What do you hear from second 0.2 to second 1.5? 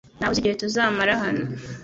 uzi igihe tuzamara hano?